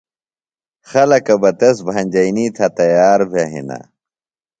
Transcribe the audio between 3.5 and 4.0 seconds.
ہنہ